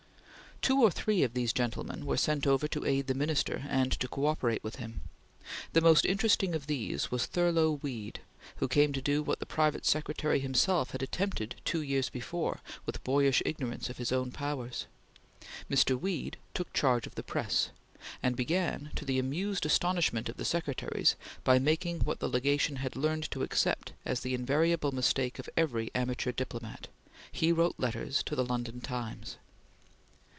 Two 0.63 0.79
or 0.83 0.91
three 0.91 1.23
of 1.23 1.33
these 1.33 1.53
gentlemen 1.53 2.05
were 2.05 2.17
sent 2.17 2.45
over 2.45 2.67
to 2.67 2.85
aid 2.85 3.07
the 3.07 3.15
Minister 3.15 3.65
and 3.67 3.91
to 3.93 4.07
cooperate 4.07 4.63
with 4.63 4.75
him. 4.75 5.01
The 5.73 5.81
most 5.81 6.05
interesting 6.05 6.53
of 6.53 6.67
these 6.67 7.09
was 7.09 7.25
Thurlow 7.25 7.79
Weed, 7.81 8.19
who 8.57 8.67
came 8.67 8.93
to 8.93 9.01
do 9.01 9.23
what 9.23 9.39
the 9.39 9.47
private 9.47 9.87
secretary 9.87 10.39
himself 10.39 10.91
had 10.91 11.01
attempted 11.01 11.55
two 11.65 11.81
years 11.81 12.09
before, 12.11 12.59
with 12.85 13.03
boyish 13.03 13.41
ignorance 13.43 13.89
of 13.89 13.97
his 13.97 14.11
own 14.11 14.29
powers. 14.29 14.85
Mr. 15.67 15.99
Weed 15.99 16.37
took 16.53 16.71
charge 16.73 17.07
of 17.07 17.15
the 17.15 17.23
press, 17.23 17.71
and 18.21 18.35
began, 18.35 18.91
to 18.97 19.03
the 19.03 19.17
amused 19.17 19.65
astonishment 19.65 20.29
of 20.29 20.37
the 20.37 20.45
secretaries, 20.45 21.15
by 21.43 21.57
making 21.57 22.01
what 22.01 22.19
the 22.19 22.29
Legation 22.29 22.75
had 22.75 22.95
learned 22.95 23.31
to 23.31 23.41
accept 23.41 23.93
as 24.05 24.19
the 24.19 24.35
invariable 24.35 24.91
mistake 24.91 25.39
of 25.39 25.49
every 25.57 25.89
amateur 25.95 26.31
diplomat; 26.31 26.87
he 27.31 27.51
wrote 27.51 27.73
letters 27.79 28.21
to 28.21 28.35
the 28.35 28.45
London 28.45 28.79
Times. 28.79 29.37